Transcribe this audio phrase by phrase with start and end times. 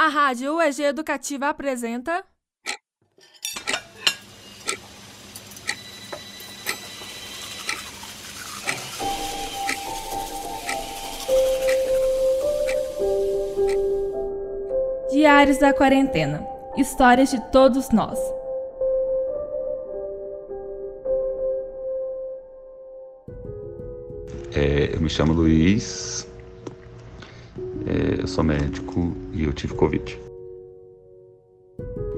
[0.00, 2.24] A Rádio UEG Educativa apresenta.
[15.10, 16.46] Diários da Quarentena
[16.76, 18.20] Histórias de todos nós.
[24.54, 26.24] É, eu me chamo Luiz,
[28.20, 30.18] eu sou médico e eu tive Covid.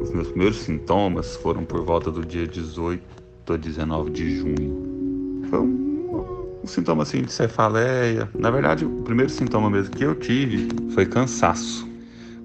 [0.00, 3.02] Os meus primeiros sintomas foram por volta do dia 18
[3.52, 5.42] a 19 de junho.
[5.50, 8.28] Foi um, um sintoma assim de cefaleia.
[8.38, 11.88] Na verdade, o primeiro sintoma mesmo que eu tive foi cansaço.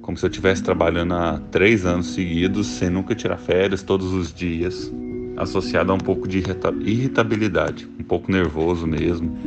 [0.02, 4.34] Como se eu estivesse trabalhando há três anos seguidos, sem nunca tirar férias, todos os
[4.34, 4.92] dias,
[5.38, 9.38] associado a um pouco de irritabilidade, um pouco nervoso mesmo,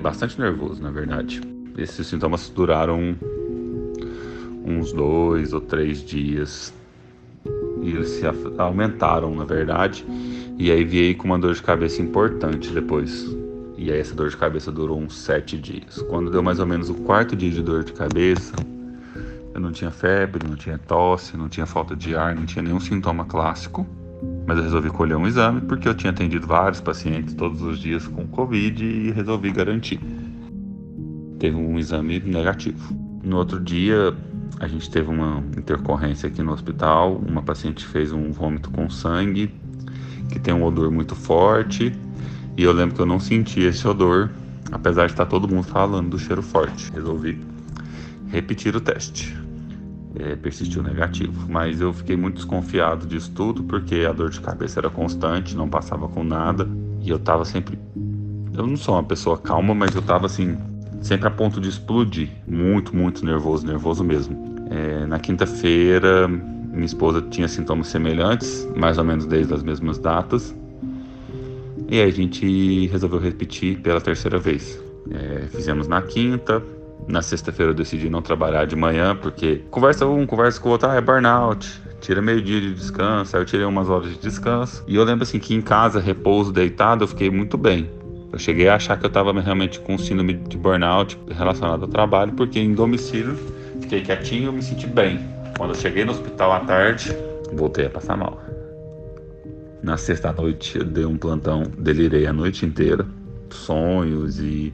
[0.00, 1.51] bastante nervoso, na verdade.
[1.76, 3.16] Esses sintomas duraram
[4.64, 6.72] uns dois ou três dias
[7.82, 8.24] e eles se
[8.58, 10.04] aumentaram, na verdade.
[10.58, 13.36] E aí veio com uma dor de cabeça importante depois.
[13.76, 16.00] E aí essa dor de cabeça durou uns sete dias.
[16.02, 18.54] Quando deu mais ou menos o quarto dia de dor de cabeça,
[19.52, 22.78] eu não tinha febre, não tinha tosse, não tinha falta de ar, não tinha nenhum
[22.78, 23.86] sintoma clássico.
[24.46, 28.06] Mas eu resolvi colher um exame porque eu tinha atendido vários pacientes todos os dias
[28.06, 29.98] com Covid e resolvi garantir
[31.42, 32.96] teve um exame negativo.
[33.20, 34.14] No outro dia,
[34.60, 37.16] a gente teve uma intercorrência aqui no hospital.
[37.16, 39.52] Uma paciente fez um vômito com sangue,
[40.30, 41.92] que tem um odor muito forte.
[42.56, 44.30] E eu lembro que eu não senti esse odor,
[44.70, 46.92] apesar de estar todo mundo falando do cheiro forte.
[46.92, 47.40] Resolvi
[48.28, 49.36] repetir o teste.
[50.14, 54.78] É, persistiu negativo, mas eu fiquei muito desconfiado disso tudo porque a dor de cabeça
[54.78, 56.68] era constante, não passava com nada
[57.00, 57.76] e eu tava sempre.
[58.54, 60.56] Eu não sou uma pessoa calma, mas eu tava assim,
[61.02, 62.30] sempre a ponto de explodir.
[62.46, 64.66] Muito, muito nervoso, nervoso mesmo.
[64.70, 70.56] É, na quinta-feira, minha esposa tinha sintomas semelhantes, mais ou menos desde as mesmas datas.
[71.88, 74.82] E aí a gente resolveu repetir pela terceira vez.
[75.10, 76.62] É, fizemos na quinta,
[77.06, 80.88] na sexta-feira eu decidi não trabalhar de manhã, porque conversa um, conversa com o outro,
[80.88, 84.84] ah, é burnout, tira meio dia de descanso, aí eu tirei umas horas de descanso.
[84.86, 87.90] E eu lembro assim que em casa, repouso, deitado, eu fiquei muito bem.
[88.32, 92.32] Eu cheguei a achar que eu estava realmente com síndrome de burnout relacionado ao trabalho,
[92.32, 93.36] porque em domicílio
[93.82, 95.20] fiquei quietinho e me senti bem.
[95.56, 97.14] Quando eu cheguei no hospital à tarde,
[97.52, 98.42] voltei a passar mal.
[99.82, 103.04] Na sexta-noite eu dei um plantão, delirei a noite inteira,
[103.50, 104.72] sonhos e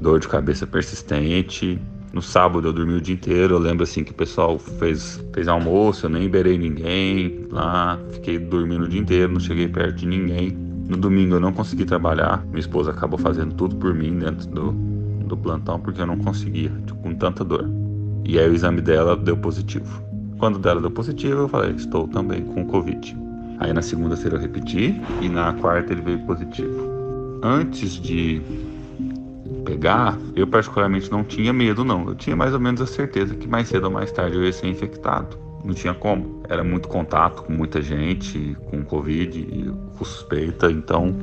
[0.00, 1.80] dor de cabeça persistente.
[2.12, 3.54] No sábado eu dormi o dia inteiro.
[3.54, 8.38] Eu lembro assim que o pessoal fez, fez almoço, eu nem liberei ninguém lá, fiquei
[8.40, 10.67] dormindo o dia inteiro, não cheguei perto de ninguém.
[10.88, 14.72] No domingo eu não consegui trabalhar, minha esposa acabou fazendo tudo por mim dentro do,
[14.72, 16.72] do plantão porque eu não conseguia,
[17.02, 17.68] com tanta dor.
[18.24, 20.02] E aí o exame dela deu positivo.
[20.38, 23.14] Quando dela deu positivo, eu falei, estou também com Covid.
[23.58, 26.88] Aí na segunda-feira eu repeti e na quarta ele veio positivo.
[27.42, 28.40] Antes de
[29.66, 32.08] pegar, eu particularmente não tinha medo não.
[32.08, 34.52] Eu tinha mais ou menos a certeza que mais cedo ou mais tarde eu ia
[34.54, 36.42] ser infectado não tinha como.
[36.48, 41.14] Era muito contato com muita gente, com Covid, com suspeita, então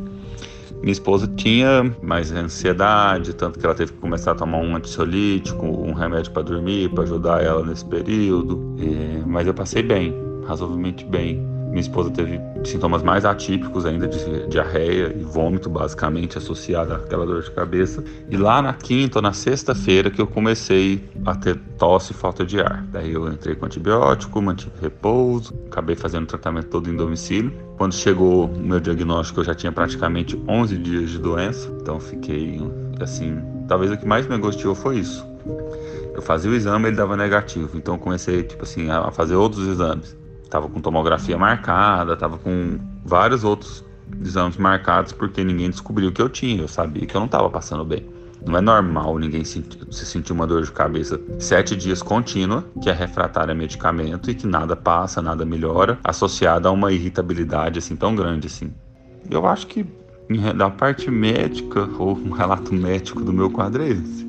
[0.82, 5.66] minha esposa tinha mais ansiedade, tanto que ela teve que começar a tomar um antiolítico,
[5.66, 8.76] um remédio para dormir, para ajudar ela nesse período.
[8.78, 10.14] E, mas eu passei bem,
[10.46, 11.55] razoavelmente bem.
[11.76, 17.42] Minha esposa teve sintomas mais atípicos ainda de diarreia e vômito, basicamente associado àquela dor
[17.44, 18.02] de cabeça.
[18.30, 22.46] E lá na quinta ou na sexta-feira que eu comecei a ter tosse e falta
[22.46, 22.82] de ar.
[22.94, 27.52] Daí eu entrei com antibiótico, mantive repouso, acabei fazendo o tratamento todo em domicílio.
[27.76, 32.58] Quando chegou o meu diagnóstico, eu já tinha praticamente 11 dias de doença, então fiquei
[33.02, 33.38] assim.
[33.68, 35.28] Talvez o que mais me angustiou foi isso.
[36.14, 40.16] Eu fazia o exame, ele dava negativo, então comecei tipo assim a fazer outros exames.
[40.50, 43.84] Tava com tomografia marcada, tava com vários outros
[44.22, 46.62] exames marcados porque ninguém descobriu o que eu tinha.
[46.62, 48.06] Eu sabia que eu não estava passando bem.
[48.46, 52.94] Não é normal ninguém se sentir uma dor de cabeça sete dias contínua, que é
[52.94, 58.16] refratária a medicamento e que nada passa, nada melhora, associada a uma irritabilidade assim tão
[58.16, 58.72] grande assim.
[59.32, 59.84] Eu acho que
[60.56, 64.26] da parte médica, ou um relato médico do meu quadro é esse.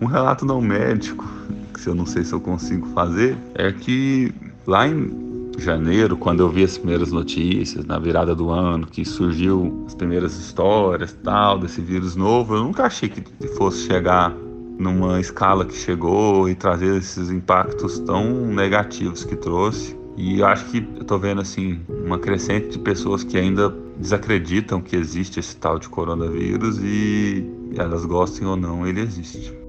[0.00, 1.26] Um relato não médico,
[1.72, 4.34] que eu não sei se eu consigo fazer, é que
[4.66, 5.25] lá em
[5.58, 10.36] janeiro, quando eu vi as primeiras notícias, na virada do ano, que surgiu as primeiras
[10.36, 13.22] histórias tal, desse vírus novo, eu nunca achei que
[13.56, 14.34] fosse chegar
[14.78, 19.96] numa escala que chegou e trazer esses impactos tão negativos que trouxe.
[20.16, 24.80] E eu acho que eu tô vendo assim uma crescente de pessoas que ainda desacreditam
[24.80, 27.44] que existe esse tal de coronavírus e
[27.76, 29.65] elas gostem ou não, ele existe.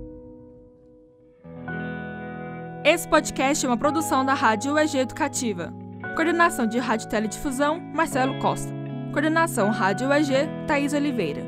[2.97, 5.71] Esse podcast é uma produção da Rádio UEG Educativa.
[6.15, 8.73] Coordenação de Rádio Teledifusão, Marcelo Costa.
[9.11, 10.33] Coordenação Rádio UEG,
[10.65, 11.43] Thaís Oliveira.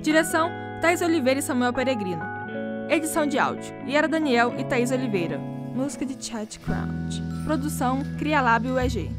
[0.00, 0.48] Direção,
[0.80, 2.22] Thaís Oliveira e Samuel Peregrino.
[2.88, 5.36] Edição de áudio, Yara Daniel e Thaís Oliveira.
[5.36, 7.22] Música de Chat Crowd.
[7.44, 9.10] Produção, Cria Lab UEG.